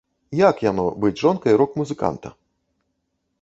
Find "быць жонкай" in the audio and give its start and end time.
1.03-1.59